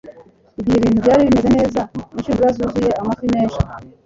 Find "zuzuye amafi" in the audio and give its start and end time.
2.57-3.25